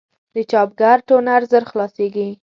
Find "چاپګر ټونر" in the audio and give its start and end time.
0.51-1.41